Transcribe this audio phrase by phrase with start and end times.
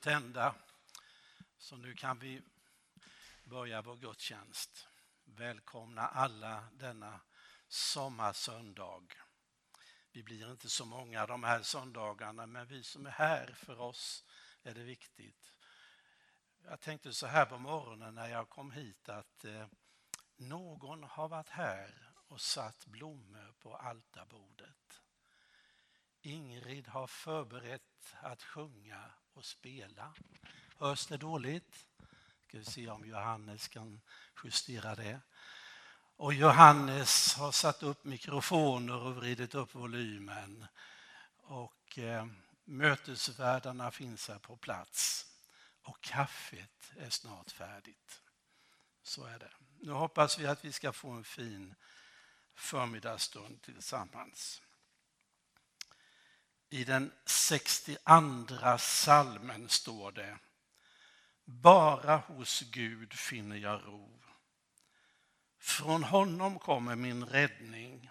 [0.00, 0.54] tända.
[1.58, 2.42] Så nu kan vi
[3.44, 4.88] börja vår gudstjänst.
[5.24, 7.20] Välkomna alla denna
[7.68, 9.02] sommarsöndag.
[10.12, 14.24] Vi blir inte så många de här söndagarna, men vi som är här, för oss
[14.62, 15.52] är det viktigt.
[16.64, 19.66] Jag tänkte så här på morgonen när jag kom hit att eh,
[20.36, 25.02] någon har varit här och satt blommor på altarbordet.
[26.20, 30.14] Ingrid har förberett att sjunga och spela.
[30.78, 31.86] Hörs det dåligt?
[32.48, 34.00] Ska vi se om Johannes kan
[34.44, 35.20] justera det.
[36.16, 40.66] Och Johannes har satt upp mikrofoner och vridit upp volymen.
[41.36, 42.26] Och eh,
[42.64, 45.26] mötesvärdarna finns här på plats.
[45.82, 48.22] Och kaffet är snart färdigt.
[49.02, 49.50] Så är det.
[49.80, 51.74] Nu hoppas vi att vi ska få en fin
[52.54, 54.62] förmiddagsstund tillsammans.
[56.72, 60.38] I den 62 salmen står det
[61.44, 64.22] Bara hos Gud finner jag ro.
[65.58, 68.10] Från honom kommer min räddning.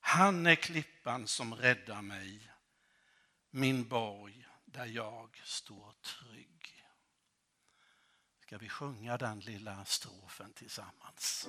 [0.00, 2.52] Han är klippan som räddar mig,
[3.50, 6.84] min borg där jag står trygg.
[8.40, 11.48] Ska vi sjunga den lilla strofen tillsammans?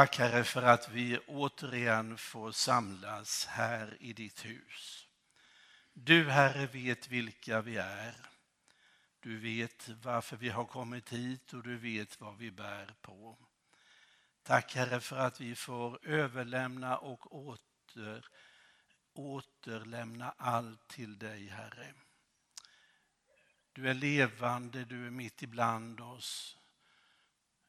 [0.00, 5.06] Tack Herre för att vi återigen får samlas här i ditt hus.
[5.92, 8.14] Du Herre vet vilka vi är.
[9.20, 13.38] Du vet varför vi har kommit hit och du vet vad vi bär på.
[14.42, 18.26] Tack Herre för att vi får överlämna och åter,
[19.12, 21.94] återlämna allt till dig Herre.
[23.72, 26.56] Du är levande, du är mitt ibland oss.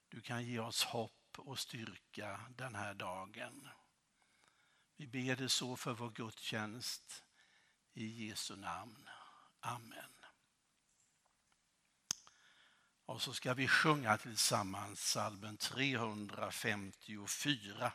[0.09, 3.69] Du kan ge oss hopp och styrka den här dagen.
[4.97, 7.24] Vi ber det så för vår gudstjänst
[7.94, 9.10] i Jesu namn.
[9.60, 10.12] Amen.
[13.06, 17.92] Och så ska vi sjunga tillsammans salmen 354.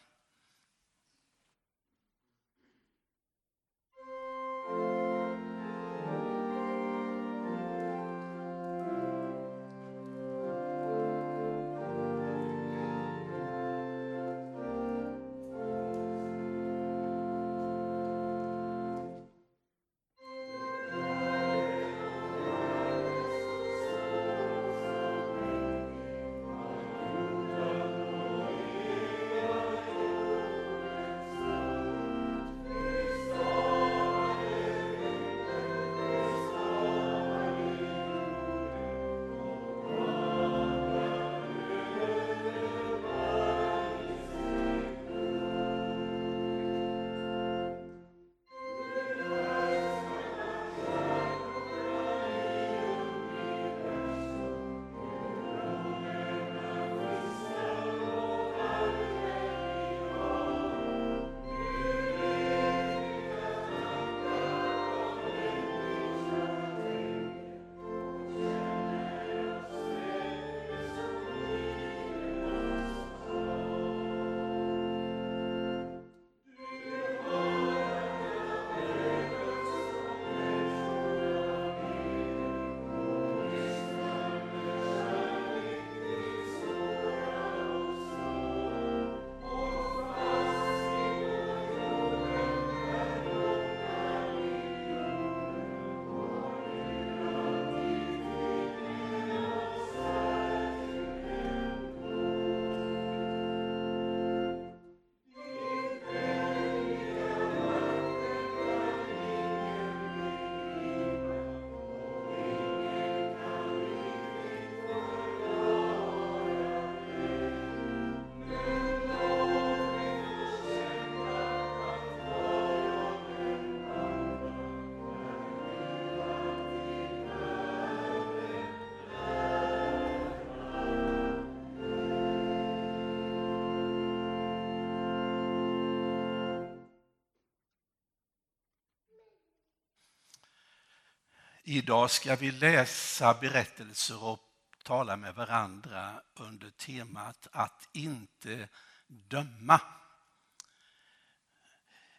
[141.69, 144.41] Idag ska vi läsa berättelser och
[144.85, 148.69] tala med varandra under temat att inte
[149.07, 149.81] döma.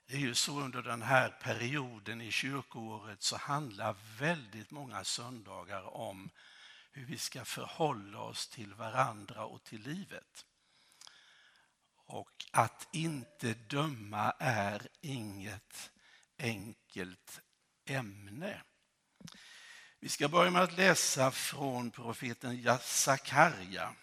[0.05, 5.83] Det är ju så under den här perioden i kyrkoåret så handlar väldigt många söndagar
[5.95, 6.29] om
[6.91, 10.45] hur vi ska förhålla oss till varandra och till livet.
[12.05, 15.91] Och att inte döma är inget
[16.37, 17.41] enkelt
[17.85, 18.61] ämne.
[19.99, 23.95] Vi ska börja med att läsa från profeten Sakarja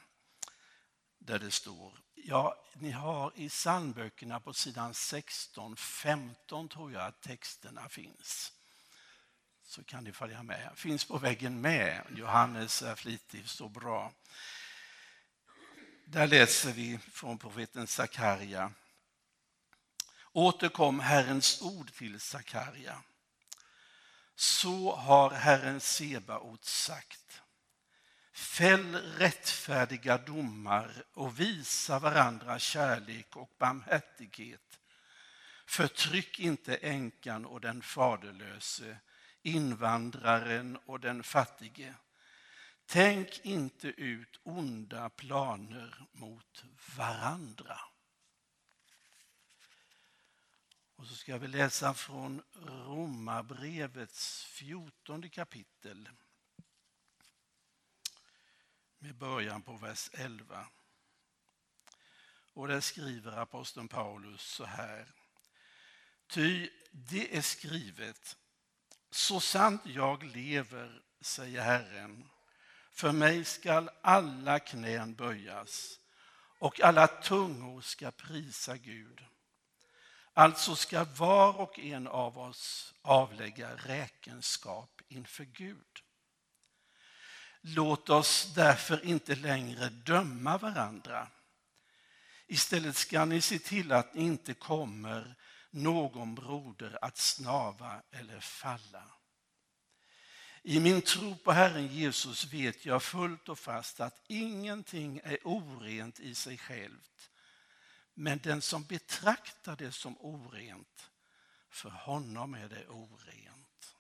[1.18, 7.22] där det står Ja, ni har i psalmböckerna på sidan 16, 15 tror jag att
[7.22, 8.52] texterna finns.
[9.62, 10.70] Så kan ni följa med.
[10.76, 12.02] Finns på väggen med.
[12.16, 14.12] Johannes är flitig, så bra.
[16.06, 18.72] Där läser vi från profeten Sakarja.
[20.32, 23.02] Återkom Herrens ord till Sakarja.
[24.36, 27.42] Så har Herren Sebaot sagt.
[28.32, 34.81] Fäll rättfärdiga domar och visa varandra kärlek och barmhärtighet.
[35.66, 38.96] Förtryck inte änkan och den faderlöse,
[39.42, 41.94] invandraren och den fattige.
[42.86, 46.64] Tänk inte ut onda planer mot
[46.96, 47.81] varandra.
[50.96, 56.08] Och så ska vi läsa från Romarbrevets fjortonde kapitel
[58.99, 60.67] med början på vers 11.
[62.52, 65.06] Och där skriver aposteln Paulus så här.
[66.26, 68.37] Ty det är skrivet,
[69.11, 72.29] så sant jag lever, säger Herren,
[72.91, 76.01] för mig skall alla knän böjas
[76.58, 79.24] och alla tungor ska prisa Gud.
[80.36, 86.00] Alltså ska var och en av oss avlägga räkenskap inför Gud.
[87.60, 91.29] Låt oss därför inte längre döma varandra.
[92.46, 95.34] Istället ska ni se till att ni inte kommer
[95.70, 99.10] någon broder att snava eller falla.
[100.62, 106.20] I min tro på Herren Jesus vet jag fullt och fast att ingenting är orent
[106.20, 107.31] i sig självt.
[108.14, 111.10] Men den som betraktar det som orent,
[111.68, 113.96] för honom är det orent.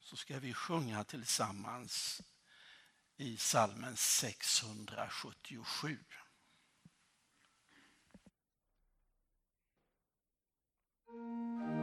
[0.00, 2.22] Så ska vi sjunga tillsammans
[3.16, 5.98] i salmen 677.
[11.06, 11.73] Thank.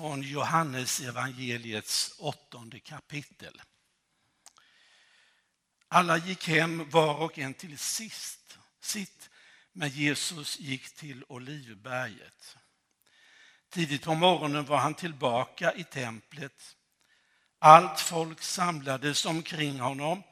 [0.00, 3.62] Från Johannes evangeliets åttonde kapitel.
[5.88, 9.30] Alla gick hem var och en till sist, sitt,
[9.72, 12.56] men Jesus gick till Olivberget.
[13.70, 16.76] Tidigt på morgonen var han tillbaka i templet.
[17.58, 20.22] Allt folk samlades omkring honom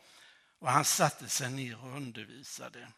[0.58, 2.88] och han satte sig ner och undervisade.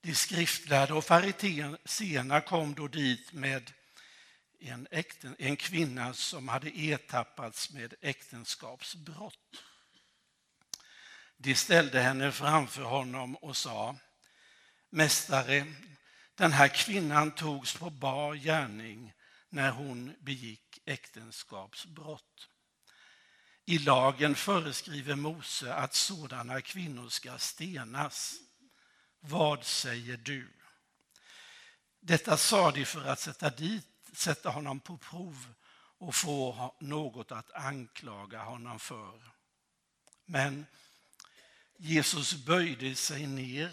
[0.00, 3.72] De skriftlärda och fariséerna kom då dit med
[4.64, 9.62] en, äkten, en kvinna som hade ertappats med äktenskapsbrott.
[11.36, 13.96] De ställde henne framför honom och sa
[14.90, 15.66] Mästare,
[16.34, 19.12] den här kvinnan togs på bar gärning
[19.48, 22.48] när hon begick äktenskapsbrott.
[23.64, 28.34] I lagen föreskriver Mose att sådana kvinnor ska stenas.
[29.20, 30.52] Vad säger du?
[32.00, 35.54] Detta sa de för att sätta, dit, sätta honom på prov
[35.98, 39.20] och få något att anklaga honom för.
[40.24, 40.66] Men
[41.76, 43.72] Jesus böjde sig ner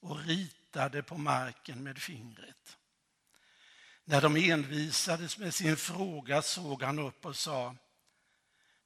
[0.00, 2.76] och ritade på marken med fingret.
[4.04, 7.76] När de envisades med sin fråga såg han upp och sa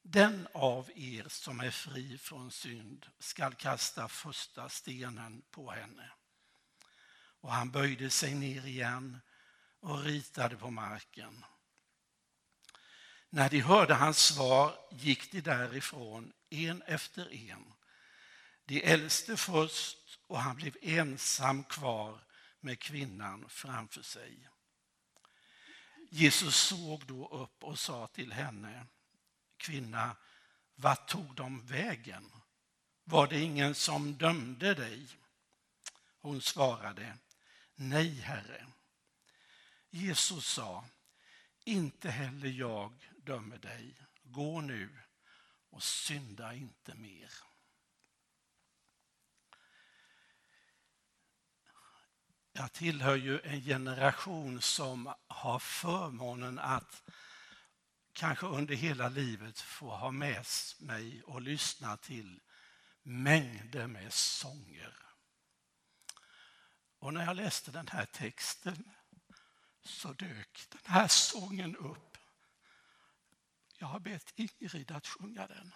[0.03, 6.11] Den av er som är fri från synd skall kasta första stenen på henne.
[7.41, 9.21] Och han böjde sig ner igen
[9.85, 11.45] och ritade på marken.
[13.31, 17.73] När de hörde hans svar gick de därifrån, en efter en.
[18.65, 22.21] De äldste först och han blev ensam kvar
[22.61, 24.49] med kvinnan framför sig.
[26.11, 28.87] Jesus såg då upp och sa till henne,
[29.57, 30.17] kvinna,
[30.75, 32.33] vart tog de vägen?
[33.05, 35.07] Var det ingen som dömde dig?
[36.21, 37.17] Hon svarade,
[37.75, 38.67] nej, Herre.
[39.95, 40.85] Jesus sa,
[41.65, 43.97] inte heller jag dömer dig.
[44.23, 44.99] Gå nu
[45.71, 47.31] och synda inte mer.
[52.53, 57.03] Jag tillhör ju en generation som har förmånen att
[58.13, 60.47] kanske under hela livet få ha med
[60.81, 62.41] mig och lyssna till
[63.03, 64.97] mängder med sånger.
[66.99, 68.91] Och när jag läste den här texten
[69.85, 72.19] så dök den här sången upp.
[73.79, 75.75] Jag har bett Ingrid att sjunga den.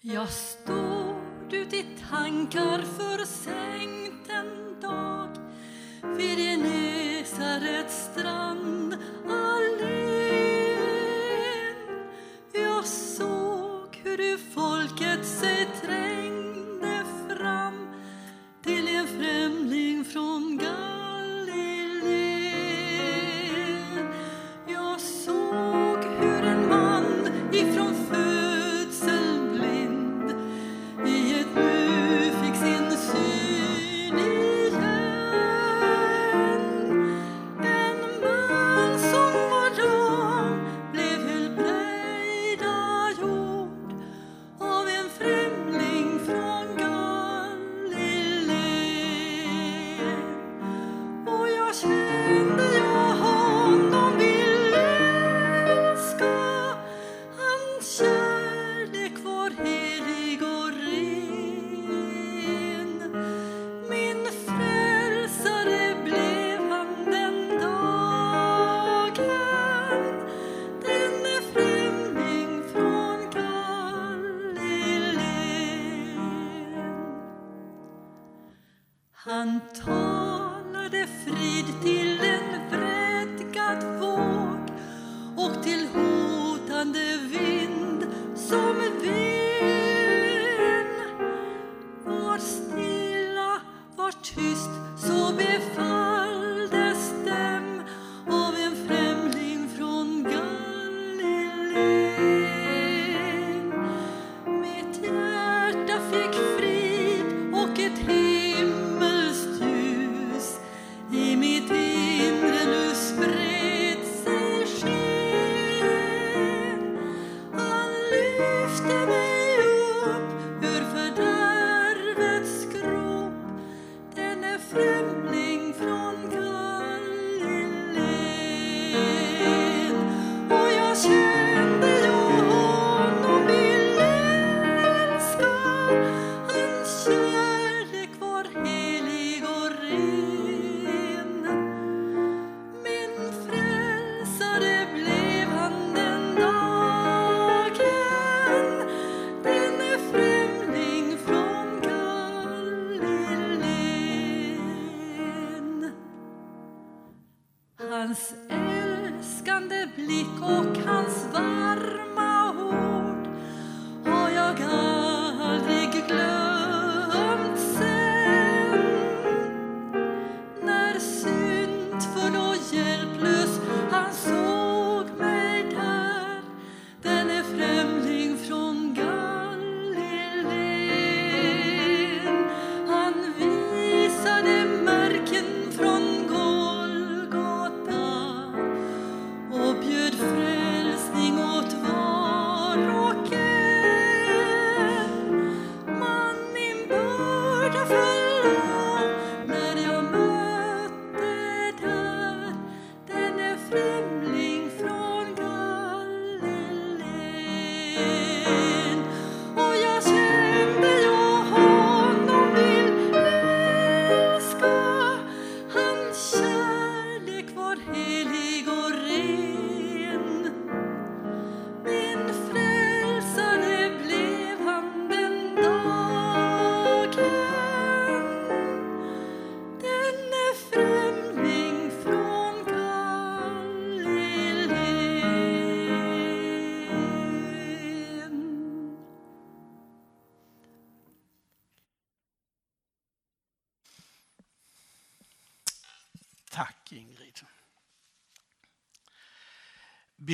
[0.00, 5.28] Jag stod ut i tankar försänkt en dag
[6.16, 6.38] vid
[7.32, 8.98] Genesarets strand.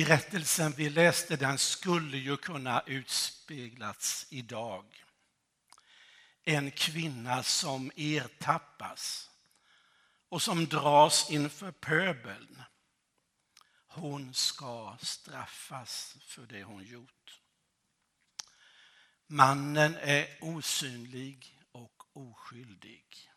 [0.05, 5.03] Berättelsen vi läste den skulle ju kunna utspeglats idag.
[6.43, 9.29] En kvinna som ertappas
[10.29, 12.63] och som dras inför pöbeln.
[13.87, 17.41] Hon ska straffas för det hon gjort.
[19.27, 23.31] Mannen är osynlig och oskyldig.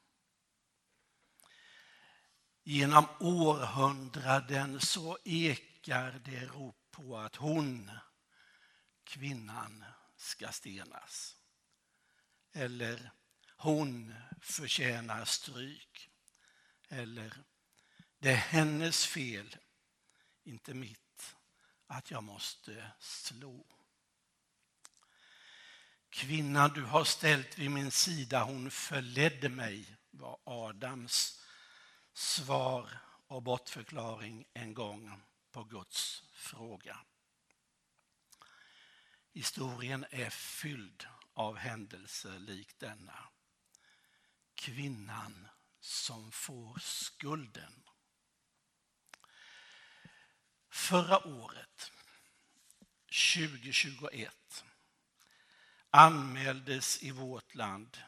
[2.65, 7.91] Genom århundraden så ekar det rop på att hon,
[9.05, 9.85] kvinnan,
[10.17, 11.37] ska stenas.
[12.53, 13.13] Eller
[13.57, 16.11] hon förtjänar stryk.
[16.89, 17.35] Eller
[18.19, 19.57] det är hennes fel,
[20.45, 21.35] inte mitt,
[21.87, 23.67] att jag måste slå.
[26.11, 31.42] Kvinnan du har ställt vid min sida, hon förledde mig, var Adams
[32.13, 36.99] svar och bortförklaring en gång på Guds fråga.
[39.33, 43.29] Historien är fylld av händelser lik denna.
[44.55, 45.49] Kvinnan
[45.81, 47.83] som får skulden.
[50.69, 51.93] Förra året,
[53.35, 54.65] 2021,
[55.91, 57.99] anmäldes i vårt land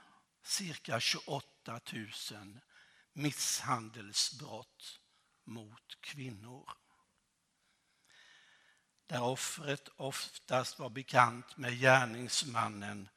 [0.43, 2.61] cirka 28 000
[3.15, 5.01] misshandelsbrott
[5.45, 6.69] mot kvinnor.
[9.07, 13.09] Där offret oftast var bekant med gärningsmannen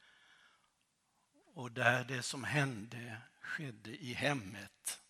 [1.54, 5.02] och där det som hände skedde i hemmet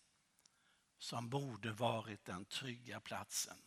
[0.97, 3.57] som borde varit den trygga platsen.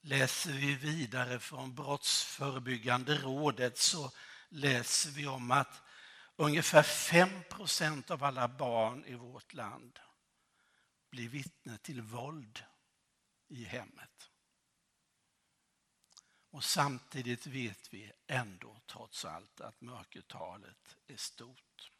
[0.00, 4.12] Läser vi vidare från Brottsförebyggande rådet så
[4.48, 5.82] läser vi om att
[6.40, 9.98] ungefär 5 procent av alla barn i vårt land
[11.10, 12.64] blir vittne till våld
[13.48, 14.30] i hemmet.
[16.50, 21.92] Och samtidigt vet vi ändå trots allt att mörkertalet är stort.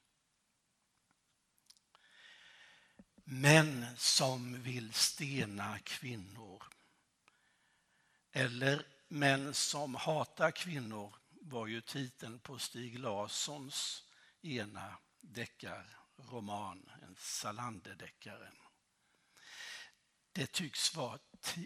[3.25, 6.63] Män som vill stena kvinnor
[8.33, 14.05] eller män som hatar kvinnor var ju titeln på Stig Larssons
[14.43, 18.53] ena deckarroman, en Salander-deckare.
[20.33, 21.19] Det tycks vara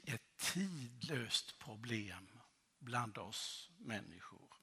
[0.05, 2.41] ett tidlöst problem
[2.79, 4.55] bland oss människor.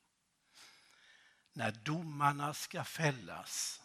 [1.53, 3.81] När domarna ska fällas,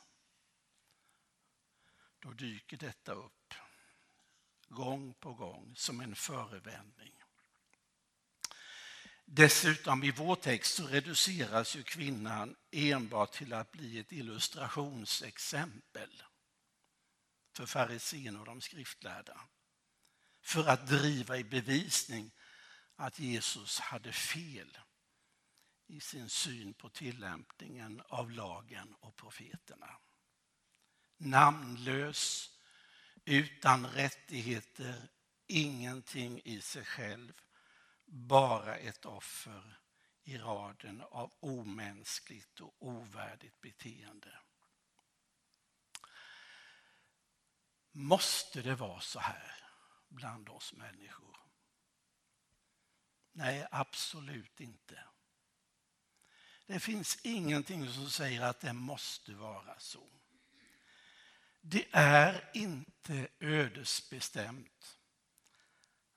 [2.18, 3.54] då dyker detta upp
[4.68, 7.22] gång på gång som en förevändning.
[9.28, 16.22] Dessutom i vår text så reduceras ju kvinnan enbart till att bli ett illustrationsexempel
[17.56, 19.40] för fariséerna och de skriftlärda.
[20.42, 22.30] För att driva i bevisning
[22.96, 24.78] att Jesus hade fel
[25.86, 29.98] i sin syn på tillämpningen av lagen och profeterna.
[31.16, 32.50] Namnlös,
[33.24, 35.08] utan rättigheter,
[35.46, 37.32] ingenting i sig själv
[38.06, 39.80] bara ett offer
[40.22, 44.38] i raden av omänskligt och ovärdigt beteende.
[47.90, 49.54] Måste det vara så här
[50.08, 51.36] bland oss människor?
[53.32, 55.04] Nej, absolut inte.
[56.66, 60.08] Det finns ingenting som säger att det måste vara så.
[61.60, 64.95] Det är inte ödesbestämt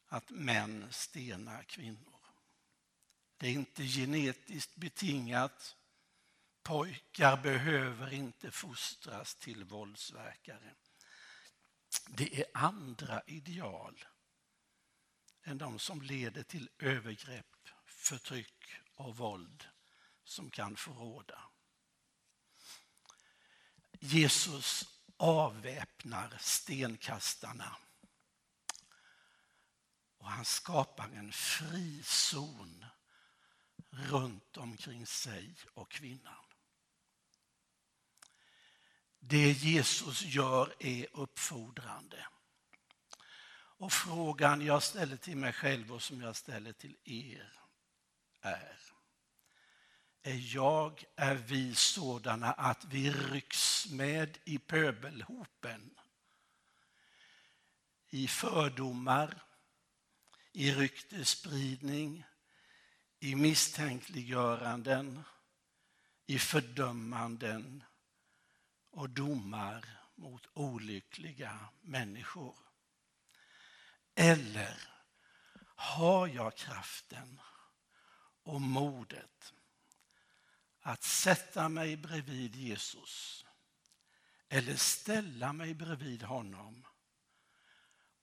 [0.10, 2.20] att män stenar kvinnor.
[3.38, 5.76] Det är inte genetiskt betingat.
[6.64, 10.76] Pojkar behöver inte fostras till våldsverkare.
[12.08, 14.06] Det är andra ideal
[15.44, 19.68] än de som leder till övergrepp, förtryck och våld
[20.24, 21.42] som kan förråda.
[24.00, 27.78] Jesus avväpnar stenkastarna
[30.20, 32.86] och han skapar en frizon
[33.90, 36.46] runt omkring sig och kvinnan.
[39.20, 42.28] Det Jesus gör är uppfordrande.
[43.52, 47.54] Och frågan jag ställer till mig själv och som jag ställer till er
[48.42, 48.80] är
[50.22, 55.90] är jag, är vi sådana att vi rycks med i pöbelhopen?
[58.10, 59.42] I fördomar,
[60.52, 62.26] i ryktespridning,
[63.20, 65.24] i misstänkliggöranden,
[66.26, 67.84] i fördömanden
[68.90, 69.86] och domar
[70.16, 72.56] mot olyckliga människor.
[74.16, 74.78] Eller
[75.76, 77.42] har jag kraften
[78.44, 79.54] och modet
[80.82, 83.46] att sätta mig bredvid Jesus
[84.50, 86.86] eller ställa mig bredvid honom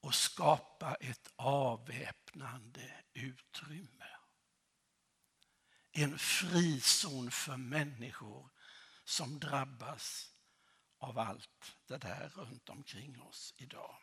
[0.06, 4.06] och skapa ett avväpnande utrymme.
[5.92, 8.50] En frizon för människor
[9.04, 10.34] som drabbas
[10.98, 13.96] av allt det där runt omkring oss idag.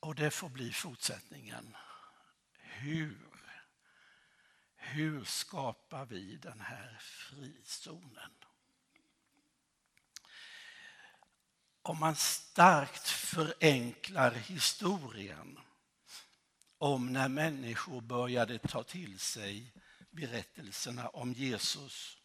[0.00, 1.76] Och det får bli fortsättningen.
[2.58, 3.30] Hur
[4.76, 8.32] hur skapar vi den här frizonen?
[11.82, 15.58] Om man starkt förenklar historien
[16.78, 19.72] om när människor började ta till sig
[20.10, 22.18] berättelserna om Jesus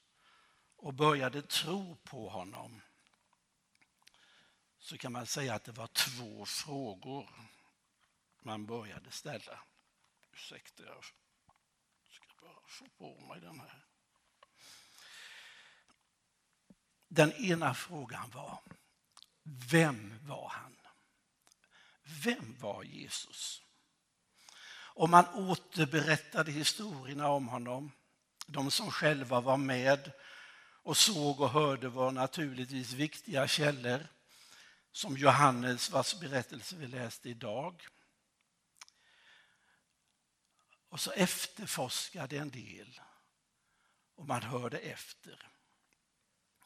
[0.76, 2.82] och började tro på honom
[4.78, 7.30] så kan man säga att det var två frågor
[8.42, 9.60] man började ställa.
[10.34, 11.04] Ursäkta, jag
[12.10, 13.86] ska bara få på mig den här.
[17.08, 18.60] Den ena frågan var,
[19.46, 20.78] vem var han?
[22.04, 23.62] Vem var Jesus?
[24.78, 27.92] Om man återberättade historierna om honom,
[28.48, 30.12] de som själva var med
[30.84, 34.08] och såg och hörde var naturligtvis viktiga källor,
[34.92, 37.88] som Johannes vars berättelse vi läste idag.
[40.90, 43.02] Och så efterforskade en del
[44.16, 45.50] och man hörde efter.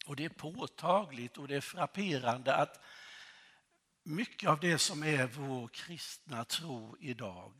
[0.05, 2.79] Och det är påtagligt och det är frapperande att
[4.03, 7.53] mycket av det som är vår kristna tro idag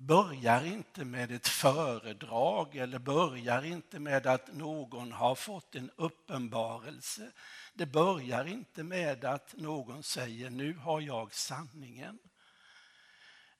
[0.00, 7.32] börjar inte med ett föredrag eller börjar inte med att någon har fått en uppenbarelse.
[7.74, 12.18] Det börjar inte med att någon säger nu har jag sanningen.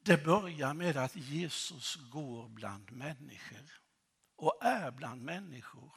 [0.02, 3.80] Det börjar med att Jesus går bland människor
[4.36, 5.94] och är bland människor.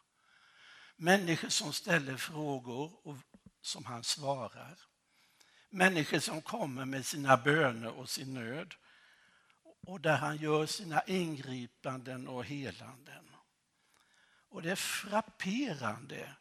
[1.04, 3.18] Människor som ställer frågor och
[3.62, 4.80] som han svarar.
[5.70, 8.74] Människor som kommer med sina böner och sin nöd
[9.82, 13.30] och där han gör sina ingripanden och helanden.
[14.50, 16.36] Och det är frapperande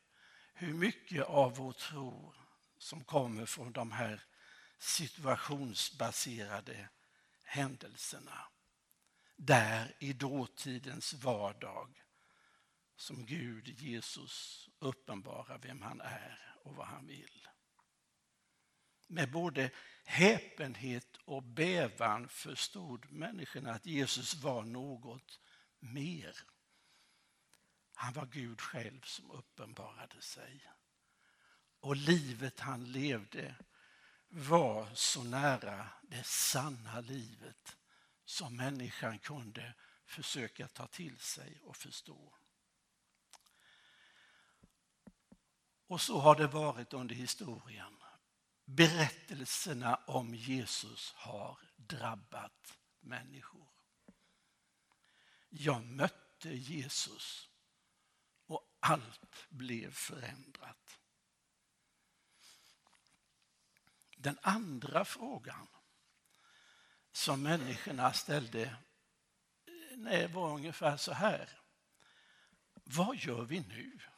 [0.55, 2.35] hur mycket av vår tro
[2.79, 4.23] som kommer från de här
[4.79, 6.89] situationsbaserade
[7.45, 8.47] händelserna.
[9.37, 12.02] Där i dåtidens vardag
[13.03, 17.49] som Gud, Jesus, uppenbarar vem han är och vad han vill.
[19.07, 19.71] Med både
[20.05, 25.41] häpenhet och bävan förstod människorna att Jesus var något
[25.79, 26.37] mer.
[27.95, 30.71] Han var Gud själv som uppenbarade sig.
[31.81, 33.55] Och livet han levde
[34.29, 37.77] var så nära det sanna livet
[38.25, 42.35] som människan kunde försöka ta till sig och förstå.
[45.93, 47.97] Och så har det varit under historien.
[48.65, 53.69] Berättelserna om Jesus har drabbat människor.
[55.49, 57.49] Jag mötte Jesus
[58.47, 60.99] och allt blev förändrat.
[64.17, 65.69] Den andra frågan
[67.13, 68.77] som människorna ställde eh,
[69.97, 71.61] nej, var ungefär så här.
[72.85, 74.12] Vad gör vi nu?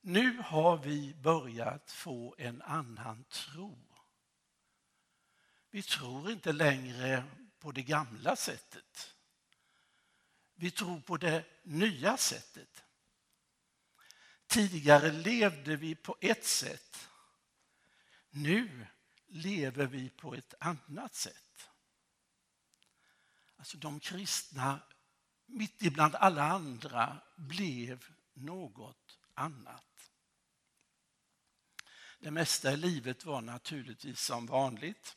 [0.00, 3.78] Nu har vi börjat få en annan tro.
[5.70, 7.24] Vi tror inte längre
[7.58, 9.14] på det gamla sättet.
[10.54, 12.84] Vi tror på det nya sättet.
[14.46, 17.08] Tidigare levde vi på ett sätt.
[18.30, 18.86] Nu
[19.26, 21.68] lever vi på ett annat sätt.
[23.56, 24.80] Alltså de kristna,
[25.46, 29.89] mitt ibland alla andra, blev något annat.
[32.22, 35.16] Det mesta i livet var naturligtvis som vanligt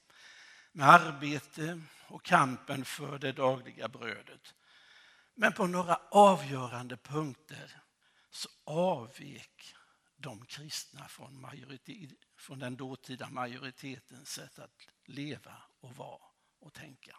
[0.71, 4.53] med arbete och kampen för det dagliga brödet.
[5.35, 7.81] Men på några avgörande punkter
[8.29, 9.75] så avvek
[10.15, 16.25] de kristna från, majoritet, från den dåtida majoritetens sätt att leva och vara
[16.59, 17.17] och tänka.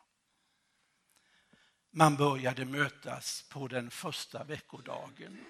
[1.90, 5.44] Man började mötas på den första veckodagen.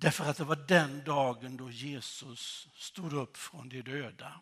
[0.00, 4.40] Därför att det var den dagen då Jesus stod upp från de döda.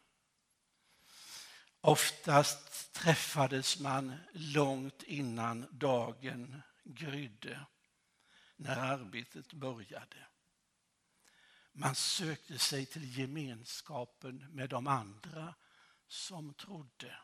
[1.80, 7.66] Oftast träffades man långt innan dagen grydde,
[8.56, 10.26] när arbetet började.
[11.72, 15.54] Man sökte sig till gemenskapen med de andra
[16.08, 17.18] som trodde.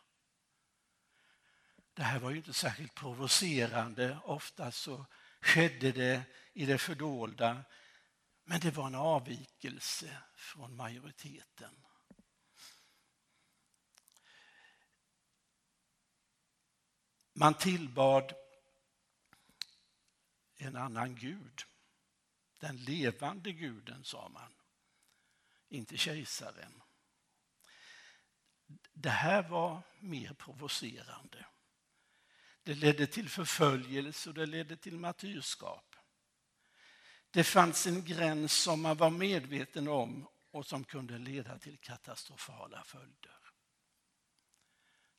[1.94, 4.18] Det här var ju inte särskilt provocerande.
[4.24, 5.06] Ofta så
[5.40, 7.64] skedde det i det fördolda.
[8.44, 11.87] Men det var en avvikelse från majoriteten.
[17.33, 18.35] Man tillbad
[20.57, 21.62] en annan gud.
[22.61, 24.55] Den levande guden, sa man.
[25.68, 26.83] Inte kejsaren.
[28.92, 31.46] Det här var mer provocerande.
[32.62, 35.91] Det ledde till förföljelse och det ledde till martyrskap.
[37.32, 42.84] Det fanns en gräns som man var medveten om och som kunde leda till katastrofala
[42.84, 43.38] följder.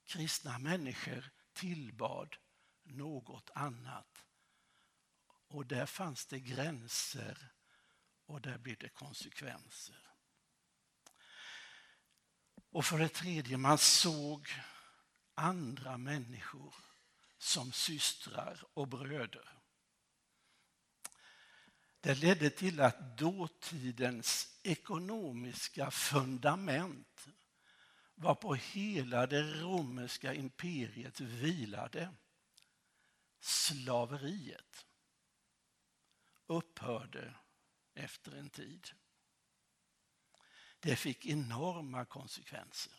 [0.05, 2.35] Kristna människor tillbad
[2.83, 4.25] något annat.
[5.47, 7.51] Och där fanns det gränser
[8.25, 10.11] och där blev det konsekvenser.
[12.69, 14.47] Och för det tredje, man såg
[15.33, 16.75] andra människor
[17.37, 19.62] som systrar och bröder.
[22.03, 27.27] Det ledde till att dåtidens ekonomiska fundament
[28.15, 32.13] varpå hela det romerska imperiet vilade,
[33.39, 34.85] slaveriet,
[36.47, 37.33] upphörde
[37.93, 38.89] efter en tid.
[40.79, 42.93] Det fick enorma konsekvenser.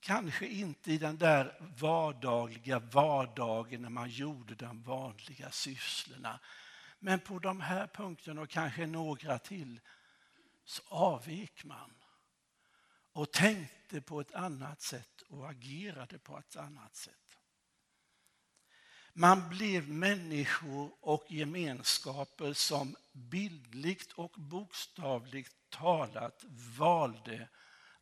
[0.00, 6.40] Kanske inte i den där vardagliga vardagen när man gjorde de vanliga sysslorna.
[6.98, 9.80] Men på de här punkterna och kanske några till
[10.64, 11.94] så avvek man
[13.12, 17.38] och tänkte på ett annat sätt och agerade på ett annat sätt.
[19.12, 26.44] Man blev människor och gemenskaper som bildligt och bokstavligt talat
[26.78, 27.48] valde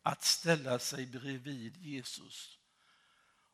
[0.02, 2.58] att ställa sig bredvid Jesus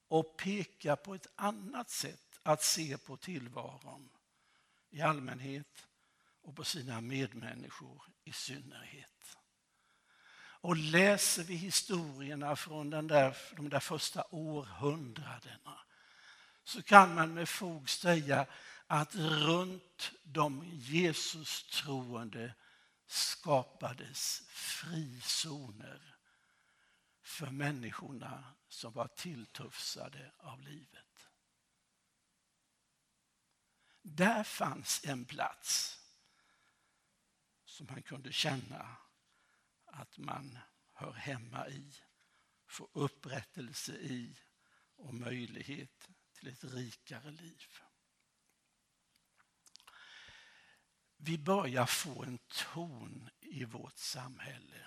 [0.09, 4.11] och peka på ett annat sätt att se på tillvaron
[4.91, 5.87] i allmänhet
[6.43, 9.37] och på sina medmänniskor i synnerhet.
[10.63, 15.81] Och läser vi historierna från den där, de där första århundradena
[16.65, 18.47] så kan man med fog säga
[18.87, 22.55] att runt de Jesus troende
[23.07, 26.17] skapades frizoner
[27.23, 31.10] för människorna som var tilltufsade av livet.
[34.03, 35.99] Där fanns en plats
[37.65, 38.97] som man kunde känna
[39.85, 40.59] att man
[40.93, 41.95] hör hemma i,
[42.67, 44.39] får upprättelse i
[44.97, 47.69] och möjlighet till ett rikare liv.
[51.17, 54.87] Vi börjar få en ton i vårt samhälle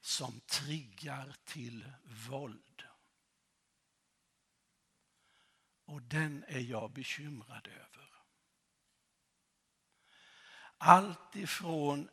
[0.00, 2.85] som triggar till våld.
[5.86, 8.10] Och den är jag bekymrad över.
[10.78, 12.10] Allt ifrån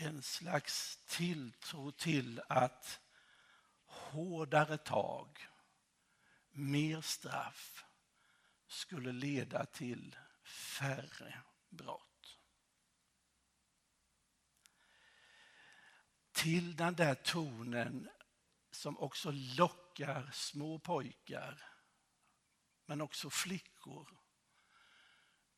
[0.00, 3.00] en slags tilltro till att
[3.84, 5.48] hårdare tag,
[6.50, 7.84] mer straff
[8.66, 12.08] skulle leda till färre brott.
[16.38, 18.08] till den där tonen
[18.70, 21.77] som också lockar små pojkar
[22.88, 24.18] men också flickor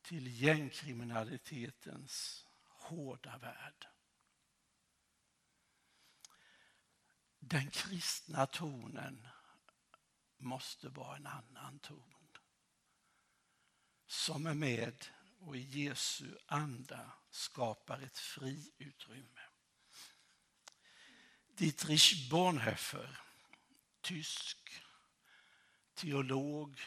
[0.01, 3.87] till gängkriminalitetens hårda värld.
[7.39, 9.27] Den kristna tonen
[10.37, 12.27] måste vara en annan ton
[14.05, 15.05] som är med
[15.39, 19.41] och i Jesu anda skapar ett friutrymme.
[21.47, 23.19] Dietrich Bonhoeffer,
[24.01, 24.83] tysk
[25.93, 26.81] teolog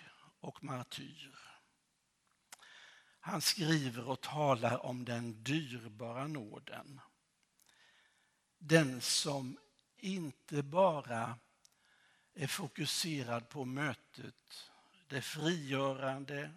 [0.44, 1.38] och martyr.
[3.20, 7.00] Han skriver och talar om den dyrbara nåden.
[8.58, 9.58] Den som
[9.96, 11.38] inte bara
[12.34, 14.70] är fokuserad på mötet,
[15.06, 16.50] det frigörande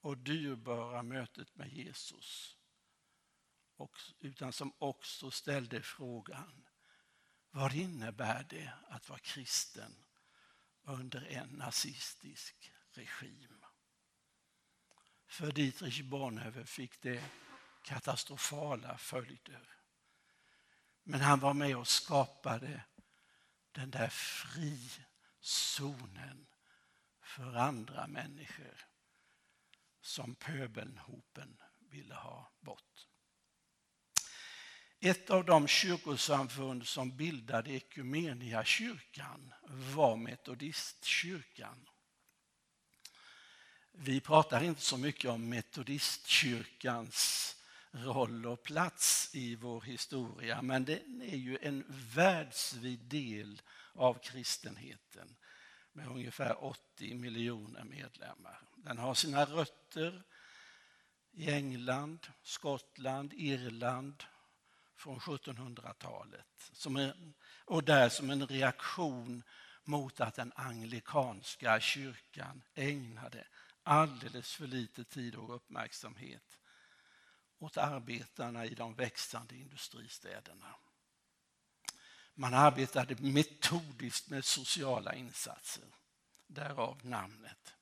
[0.00, 2.56] och dyrbara mötet med Jesus.
[4.20, 6.66] utan som också ställde frågan,
[7.50, 10.04] vad innebär det att vara kristen
[10.82, 13.64] under en nazistisk regim?
[15.26, 17.24] För Dietrich Bonhoeffer fick det
[17.82, 19.68] katastrofala följder.
[21.02, 22.84] Men han var med och skapade
[23.72, 24.08] den där
[25.38, 26.46] frizonen
[27.22, 28.86] för andra människor
[30.00, 33.08] som pöbelhopen ville ha bort.
[35.00, 37.70] Ett av de kyrkosamfund som bildade
[38.64, 41.88] kyrkan var Metodistkyrkan.
[43.96, 47.56] Vi pratar inte så mycket om Metodistkyrkans
[47.90, 51.84] roll och plats i vår historia men den är ju en
[52.14, 55.36] världsvid del av kristenheten
[55.92, 58.60] med ungefär 80 miljoner medlemmar.
[58.76, 60.22] Den har sina rötter
[61.32, 64.24] i England, Skottland, Irland
[64.96, 66.70] från 1700-talet.
[67.64, 69.42] Och där som en reaktion
[69.84, 73.46] mot att den anglikanska kyrkan ägnade
[73.84, 76.58] alldeles för lite tid och uppmärksamhet
[77.58, 80.76] åt arbetarna i de växande industristäderna.
[82.34, 85.84] Man arbetade metodiskt med sociala insatser,
[86.46, 87.74] därav namnet.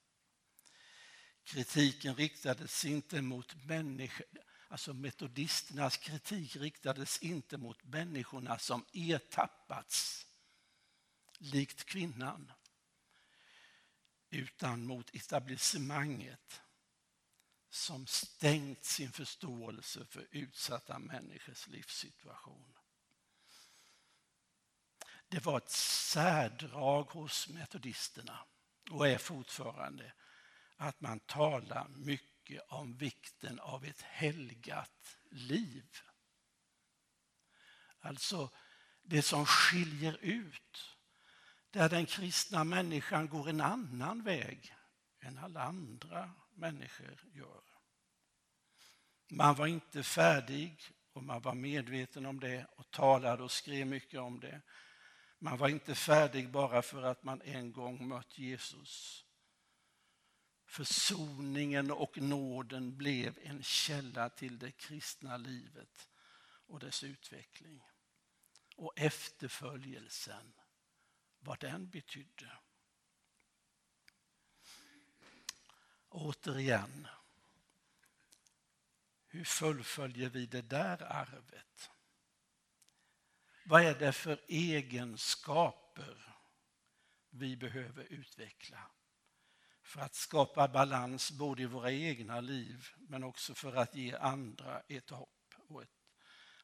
[1.44, 4.26] Kritiken riktades inte mot människor,
[4.68, 10.26] alltså metodisternas kritik riktades inte mot människorna som ertappats,
[11.38, 12.52] likt kvinnan,
[14.32, 16.60] utan mot etablissemanget
[17.68, 22.74] som stängt sin förståelse för utsatta människors livssituation.
[25.28, 28.38] Det var ett särdrag hos metodisterna
[28.90, 30.12] och är fortfarande
[30.76, 35.98] att man talar mycket om vikten av ett helgat liv.
[38.00, 38.50] Alltså
[39.02, 40.91] det som skiljer ut,
[41.72, 44.74] där den kristna människan går en annan väg
[45.20, 47.62] än alla andra människor gör.
[49.30, 50.80] Man var inte färdig
[51.12, 54.60] och man var medveten om det och talade och skrev mycket om det.
[55.38, 59.24] Man var inte färdig bara för att man en gång mött Jesus.
[60.66, 66.08] Försoningen och nåden blev en källa till det kristna livet
[66.66, 67.82] och dess utveckling.
[68.76, 70.52] Och efterföljelsen,
[71.42, 72.58] vad den betydde.
[76.08, 77.08] Återigen,
[79.26, 81.90] hur fullföljer vi det där arvet?
[83.64, 86.36] Vad är det för egenskaper
[87.30, 88.90] vi behöver utveckla
[89.82, 94.80] för att skapa balans både i våra egna liv men också för att ge andra
[94.80, 95.88] ett hopp och ett,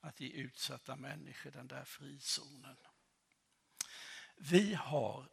[0.00, 2.76] att ge utsatta människor den där frizonen.
[4.40, 5.28] Vi har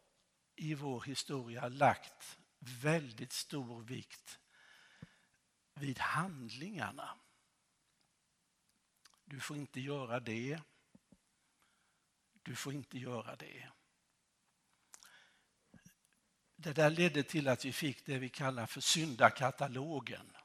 [0.56, 4.38] i vår historia lagt väldigt stor vikt
[5.74, 7.18] vid handlingarna.
[9.24, 10.60] Du får inte göra det.
[12.42, 13.68] Du får inte göra det.
[16.56, 20.36] Det där ledde till att vi fick det vi kallar för syndakatalogen.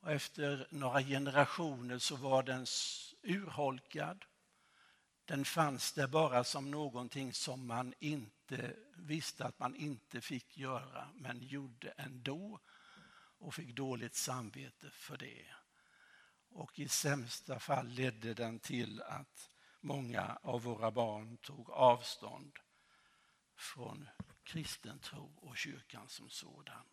[0.00, 2.66] Och efter några generationer så var den
[3.22, 4.24] urholkad.
[5.24, 11.08] Den fanns där bara som någonting som man inte visste att man inte fick göra
[11.14, 12.60] men gjorde ändå
[13.38, 15.46] och fick dåligt samvete för det.
[16.48, 19.50] Och i sämsta fall ledde den till att
[19.80, 22.58] många av våra barn tog avstånd
[23.56, 24.08] från
[24.42, 26.84] kristen tro och kyrkan som sådan.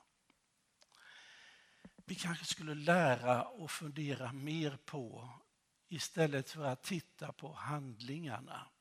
[2.06, 5.30] Vi kanske skulle lära och fundera mer på
[5.92, 8.72] istället för att titta på handlingarna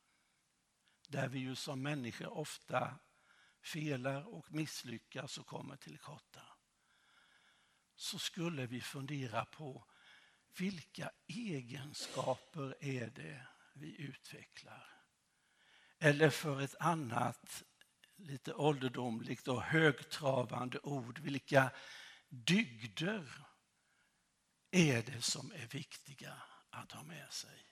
[1.07, 2.99] där vi ju som människor ofta
[3.61, 6.41] felar och misslyckas och kommer till korta
[7.95, 9.85] så skulle vi fundera på
[10.57, 15.03] vilka egenskaper är det vi utvecklar?
[15.99, 17.63] Eller för ett annat
[18.15, 21.71] lite ålderdomligt och högtravande ord, vilka
[22.29, 23.45] dygder
[24.71, 26.41] är det som är viktiga
[26.71, 27.65] att ha med sig?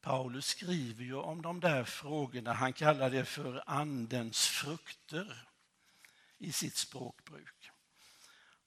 [0.00, 5.48] Paulus skriver ju om de där frågorna, han kallar det för andens frukter
[6.38, 7.70] i sitt språkbruk.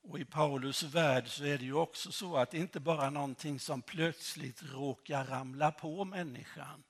[0.02, 3.12] Och i Paulus värld så är det ju också så att det inte bara är
[3.12, 6.84] någonting som plötsligt råkar ramla på människan,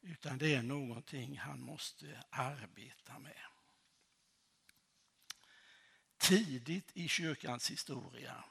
[0.00, 3.53] utan det är någonting han måste arbeta med.
[6.28, 8.44] Tidigt i kyrkans historia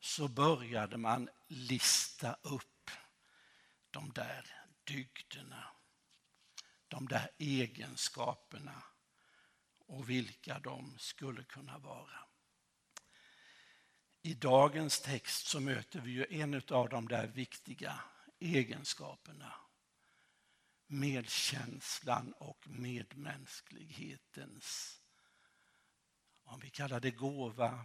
[0.00, 2.90] så började man lista upp
[3.90, 5.66] de där dygderna,
[6.88, 8.82] de där egenskaperna
[9.78, 12.26] och vilka de skulle kunna vara.
[14.22, 18.00] I dagens text så möter vi ju en av de där viktiga
[18.38, 19.54] egenskaperna.
[20.86, 25.00] Medkänslan och medmänsklighetens,
[26.44, 27.84] om vi kallar det gåva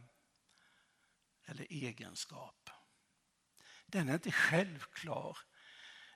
[1.45, 2.69] eller egenskap.
[3.85, 5.37] Den är inte självklar.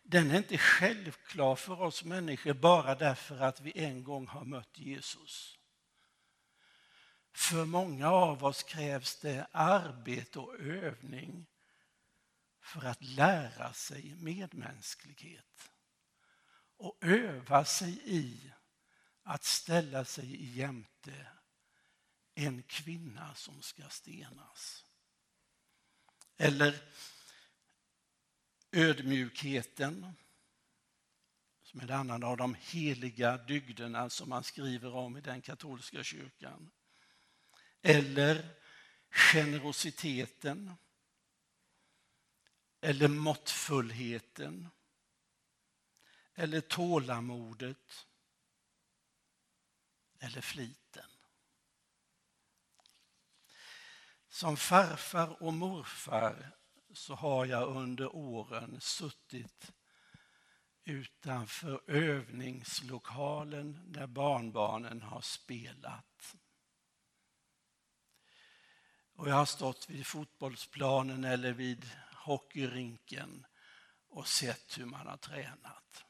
[0.04, 4.78] Den är inte självklar för oss människor bara därför att vi en gång har mött
[4.78, 5.60] Jesus.
[7.36, 11.48] För många av oss krävs det arbete och övning
[12.62, 15.72] för att lära sig medmänsklighet
[16.78, 18.54] och öva sig i
[19.24, 21.28] att ställa sig jämte
[22.36, 24.86] en kvinna som ska stenas.
[26.38, 26.84] Eller
[28.72, 30.16] ödmjukheten,
[31.64, 36.04] som är en annan av de heliga dygderna som man skriver om i den katolska
[36.04, 36.72] kyrkan
[37.82, 38.56] eller
[39.10, 40.74] generositeten
[42.82, 44.70] eller måttfullheten
[46.34, 48.08] eller tålamodet
[50.20, 51.13] eller fliten.
[54.34, 56.52] Som farfar och morfar
[56.94, 59.72] så har jag under åren suttit
[60.84, 66.36] utanför övningslokalen där barnbarnen har spelat.
[69.16, 73.46] Och jag har stått vid fotbollsplanen eller vid hockeyrinken
[74.08, 76.04] och sett hur man har tränat.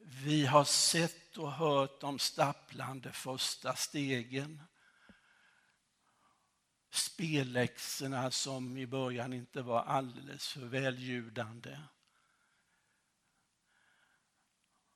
[0.00, 4.62] Vi har sett och hört de stapplande första stegen.
[6.90, 11.80] Spelläxorna som i början inte var alldeles för väljudande.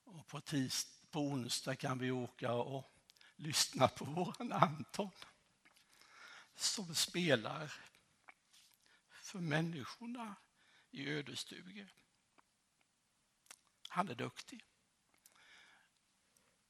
[0.04, 2.94] Och på, tis, på onsdag kan vi åka och
[3.36, 5.10] lyssna på våran Anton
[6.54, 7.72] som spelar
[9.10, 10.34] för människorna
[10.90, 11.88] i ödestuge.
[13.88, 14.64] Han är duktig.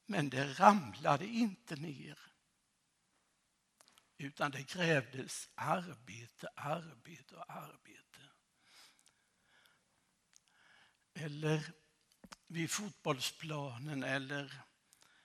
[0.07, 2.34] Men det ramlade inte ner.
[4.19, 8.31] Utan det krävdes arbete, arbete och arbete.
[11.15, 11.73] Eller
[12.47, 14.63] vid fotbollsplanen eller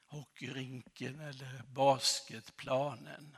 [0.06, 3.38] hockeyrinken eller basketplanen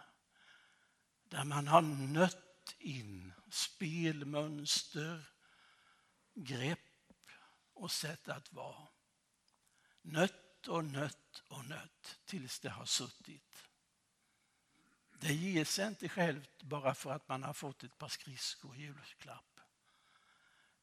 [1.24, 5.30] där man har nött in spelmönster,
[6.34, 6.80] grepp
[7.74, 8.88] och sätt att vara.
[10.02, 13.71] Nött och nött och nött tills det har suttit.
[15.22, 18.82] Det ger sig inte självt bara för att man har fått ett par skridskor i
[18.82, 19.60] julklapp.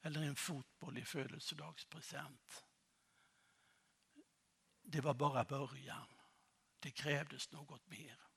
[0.02, 2.64] Eller en fotboll i födelsedagspresent.
[4.82, 6.06] Det var bara början.
[6.78, 8.28] Det krävdes något mer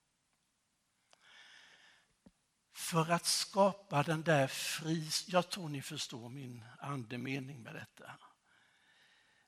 [2.72, 5.26] för att skapa den där fris...
[5.28, 8.12] Jag tror ni förstår min andemening med detta.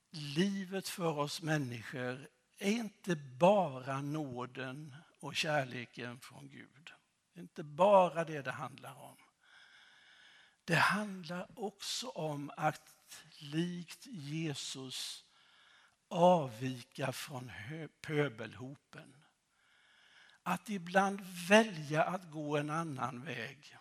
[0.10, 6.92] Livet för oss människor är inte bara nåden och kärleken från Gud.
[7.34, 9.18] Det är inte bara det det handlar om.
[10.64, 12.82] Det handlar också om att
[13.40, 15.26] likt Jesus
[16.08, 17.52] avvika från
[18.02, 19.24] pöbelhopen
[20.44, 23.78] att ibland välja att gå en annan väg.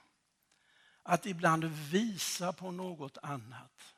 [1.03, 3.95] Att ibland visa på något annat.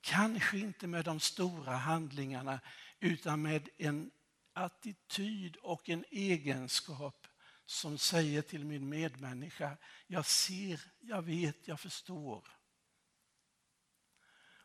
[0.00, 2.60] Kanske inte med de stora handlingarna
[3.00, 4.10] utan med en
[4.54, 7.26] attityd och en egenskap
[7.66, 9.76] som säger till min medmänniska,
[10.06, 12.48] jag ser, jag vet, jag förstår.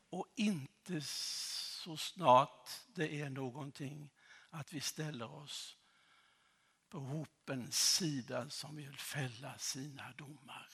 [0.09, 4.09] Och inte så snart det är någonting
[4.49, 5.77] att vi ställer oss
[6.89, 10.69] på hopens sida som vill fälla sina domar.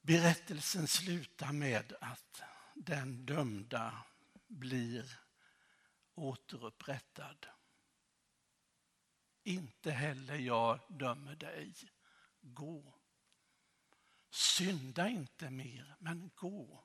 [0.00, 2.42] Berättelsen slutar med att
[2.74, 4.04] den dömda
[4.48, 5.19] blir
[6.14, 7.46] återupprättad.
[9.42, 11.74] Inte heller jag dömer dig.
[12.40, 12.94] Gå.
[14.30, 16.84] Synda inte mer, men gå.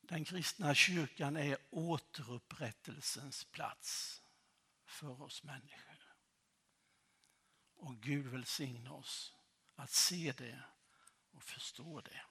[0.00, 4.22] Den kristna kyrkan är återupprättelsens plats
[4.84, 6.14] för oss människor.
[7.76, 9.34] Och Gud välsigne oss
[9.74, 10.62] att se det
[11.30, 12.24] och förstå det.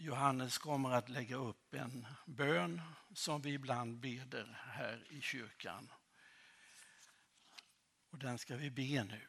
[0.00, 2.82] Johannes kommer att lägga upp en bön
[3.14, 5.92] som vi ibland beder här i kyrkan.
[8.10, 9.28] Och den ska vi be nu.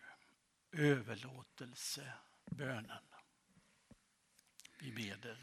[0.72, 3.04] Överlåtelsebönen.
[4.80, 5.38] Vi beder.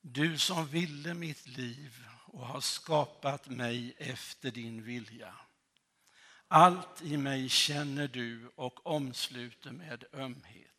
[0.00, 5.34] Du som ville mitt liv och har skapat mig efter din vilja.
[6.48, 10.69] Allt i mig känner du och omsluter med ömhet.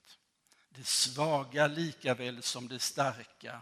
[0.75, 3.61] Det svaga lika väl som det starka,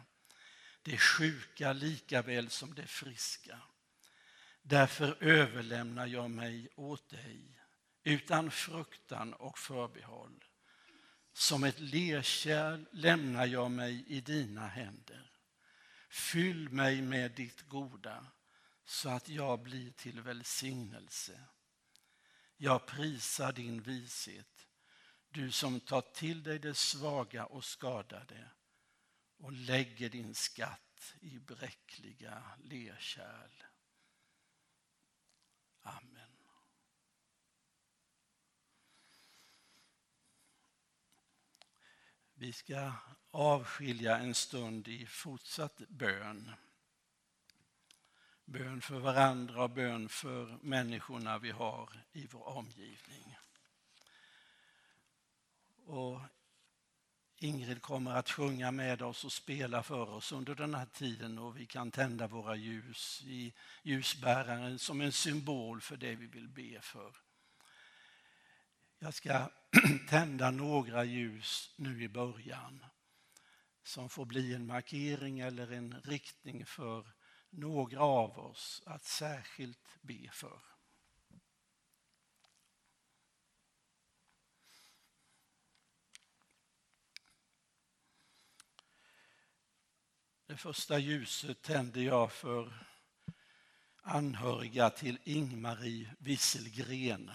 [0.81, 3.61] det sjuka lika väl som det friska.
[4.61, 7.59] Därför överlämnar jag mig åt dig
[8.03, 10.45] utan fruktan och förbehåll.
[11.33, 15.31] Som ett lerkärl lämnar jag mig i dina händer.
[16.09, 18.25] Fyll mig med ditt goda
[18.85, 21.41] så att jag blir till välsignelse.
[22.57, 24.58] Jag prisar din vishet,
[25.31, 28.49] du som tar till dig det svaga och skadade
[29.37, 33.63] och lägger din skatt i bräckliga lerkärl.
[35.81, 36.29] Amen.
[42.33, 42.93] Vi ska
[43.31, 46.51] avskilja en stund i fortsatt bön.
[48.45, 53.37] Bön för varandra och bön för människorna vi har i vår omgivning.
[55.89, 56.21] Och
[57.37, 61.57] Ingrid kommer att sjunga med oss och spela för oss under den här tiden och
[61.57, 66.81] vi kan tända våra ljus i ljusbäraren som en symbol för det vi vill be
[66.81, 67.15] för.
[68.99, 69.49] Jag ska
[70.09, 72.85] tända några ljus nu i början
[73.83, 77.11] som får bli en markering eller en riktning för
[77.49, 80.68] några av oss att särskilt be för.
[90.49, 92.87] Det första ljuset tände jag för
[94.01, 97.31] anhöriga till Ingmarie Wisselgren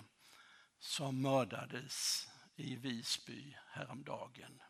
[0.78, 4.62] som mördades i Visby häromdagen.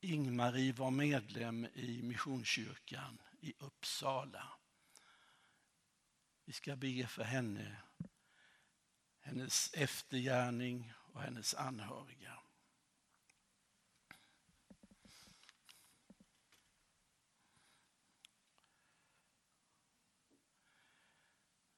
[0.00, 4.48] Ingmarie var medlem i Missionskyrkan i Uppsala.
[6.44, 7.76] Vi ska be för henne,
[9.20, 12.45] hennes eftergärning och hennes anhöriga.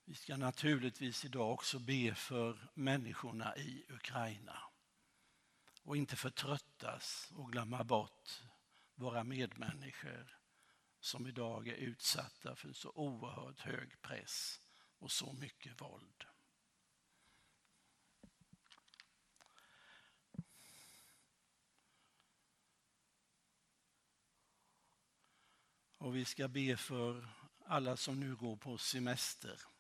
[0.09, 4.63] Vi ska naturligtvis idag också be för människorna i Ukraina
[5.83, 8.43] och inte förtröttas och glömma bort
[8.95, 10.39] våra medmänniskor
[11.01, 14.61] som idag är utsatta för så oerhört hög press
[14.99, 16.25] och så mycket våld.
[25.99, 27.29] Och vi ska be för
[27.65, 29.78] alla som nu går på semester.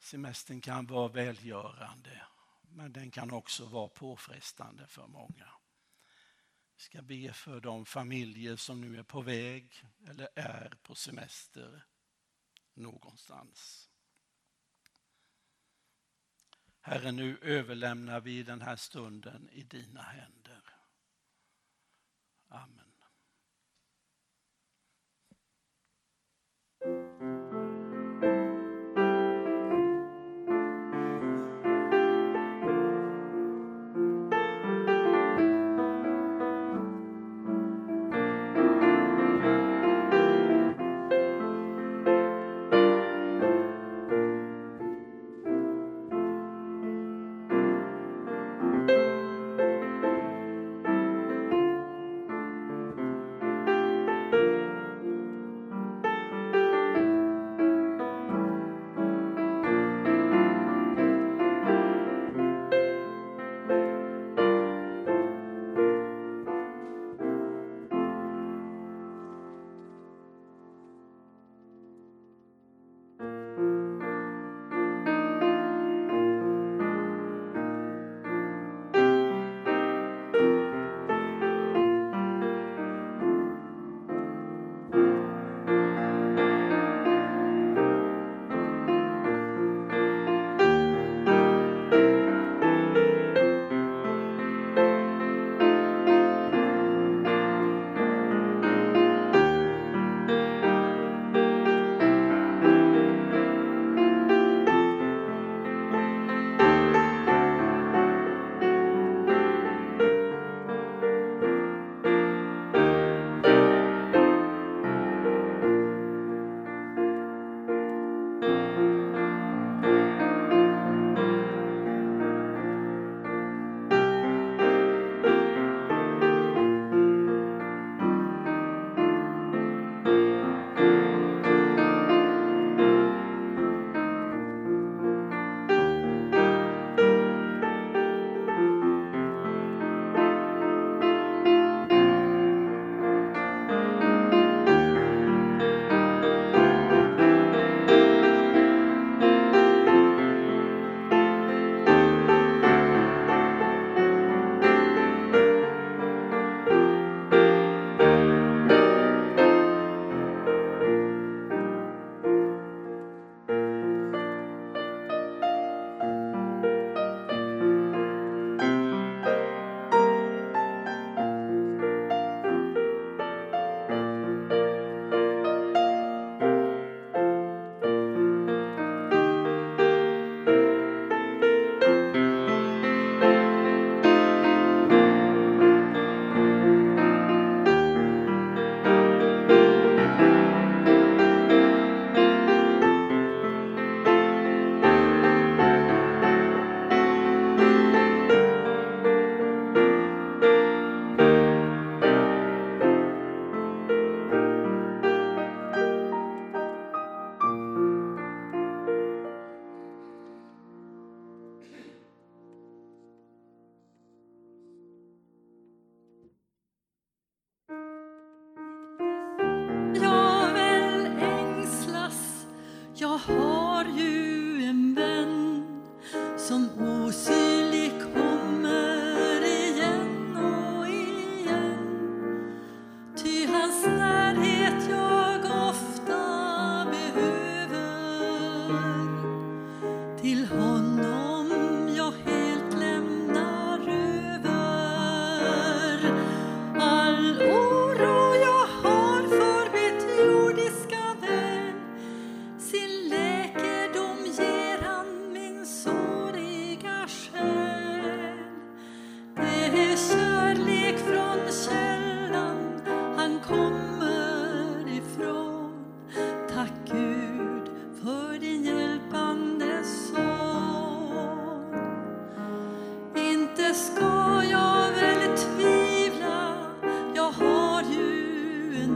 [0.00, 2.26] Semestern kan vara välgörande
[2.62, 5.52] men den kan också vara påfrestande för många.
[6.76, 11.86] Vi ska be för de familjer som nu är på väg eller är på semester
[12.74, 13.90] någonstans.
[16.80, 20.62] Herre, nu överlämnar vi den här stunden i dina händer.
[22.48, 22.89] Amen.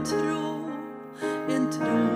[0.05, 0.69] tro,
[1.49, 2.14] en tro.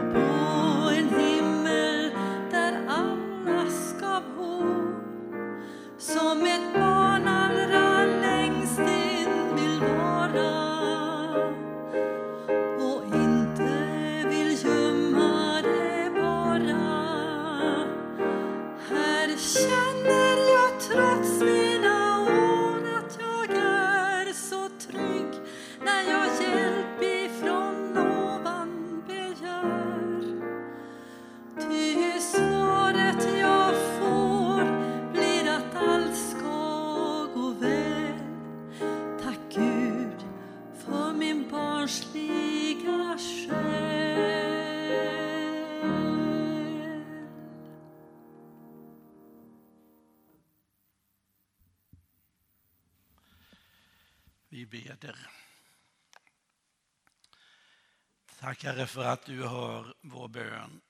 [58.59, 60.81] Tack Herre för att du hör vår bön.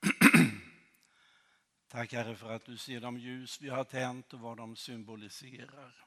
[1.87, 6.05] Tack Herre för att du ser de ljus vi har tänt och vad de symboliserar.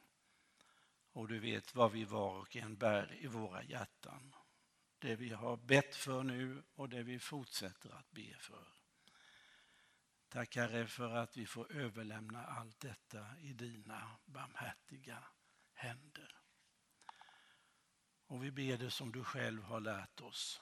[1.11, 4.35] Och du vet vad vi var och en bär i våra hjärtan.
[4.99, 8.67] Det vi har bett för nu och det vi fortsätter att be för.
[10.29, 15.23] Tack Herre för att vi får överlämna allt detta i dina barmhärtiga
[15.73, 16.37] händer.
[18.27, 20.61] Och vi ber det som du själv har lärt oss.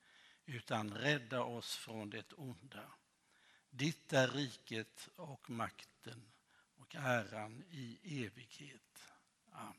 [0.45, 2.91] utan rädda oss från det onda.
[3.69, 6.31] Ditt är riket och makten
[6.77, 9.03] och äran i evighet.
[9.51, 9.75] Amen.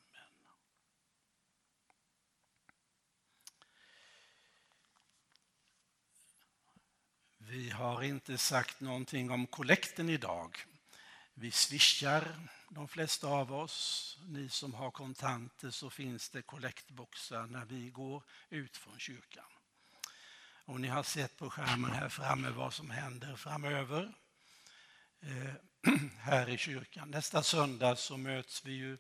[7.39, 10.59] Vi har inte sagt någonting om kollekten idag.
[11.35, 14.19] Vi swishar de flesta av oss.
[14.29, 19.45] Ni som har kontanter så finns det kollektboxar när vi går ut från kyrkan.
[20.73, 24.15] Och ni har sett på skärmen här framme vad som händer framöver
[25.21, 25.55] eh,
[26.19, 27.11] här i kyrkan.
[27.11, 28.99] Nästa söndag så möts vi ju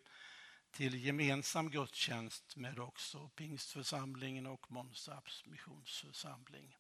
[0.71, 6.77] till gemensam gudstjänst med också Pingstförsamlingen och Månsarps missionsförsamling.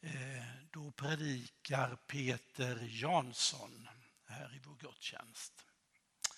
[0.00, 0.12] Eh,
[0.70, 3.88] då predikar Peter Jansson
[4.24, 5.64] här i vår gudstjänst.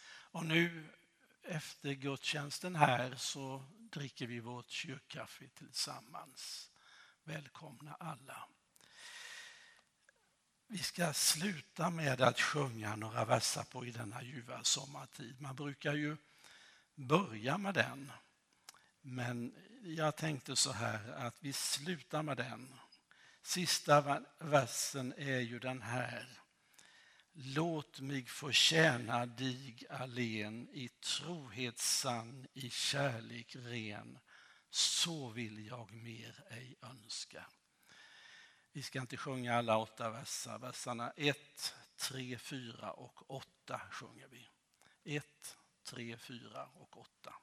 [0.06, 0.88] Och nu
[1.42, 6.70] efter gudstjänsten här så dricker vi vårt kyrkkaffe tillsammans.
[7.30, 8.48] Välkomna alla.
[10.66, 15.40] Vi ska sluta med att sjunga några verser på i denna ljuva sommartid.
[15.40, 16.16] Man brukar ju
[16.94, 18.12] börja med den.
[19.00, 22.74] Men jag tänkte så här att vi slutar med den
[23.42, 26.28] Sista versen är ju den här.
[27.32, 34.18] Låt mig få tjäna dig allen i trohet sann, i kärlek ren.
[34.70, 37.46] Så vill jag mer ej önska.
[38.72, 40.58] Vi ska inte sjunga alla åtta verser.
[40.58, 44.48] Verserna 1, 3, 4 och 8 sjunger vi.
[45.16, 47.34] 1, 3, 4 och 8.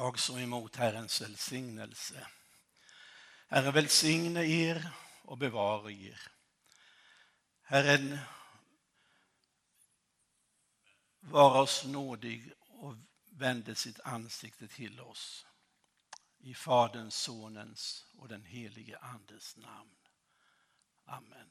[0.00, 2.26] Tag så emot Herrens välsignelse.
[3.48, 4.92] Herren välsigne er
[5.22, 6.20] och bevara er.
[7.62, 8.18] Herren
[11.20, 12.96] vara oss nådig och
[13.30, 15.46] vände sitt ansikte till oss.
[16.38, 19.96] I Faderns, Sonens och den helige Andes namn.
[21.04, 21.50] Amen.